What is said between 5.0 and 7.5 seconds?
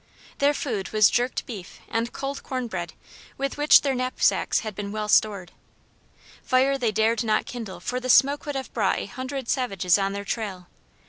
stored. Fire they dared not